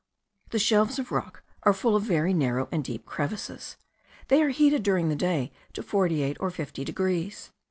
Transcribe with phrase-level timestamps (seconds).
[0.49, 3.77] The shelves of rock are full of very narrow and deep crevices.
[4.29, 7.51] They are heated during the day to 48 or 50 degrees.